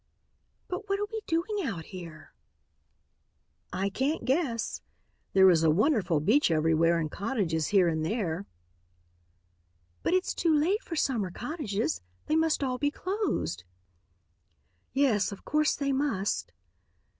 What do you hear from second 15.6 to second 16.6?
they must."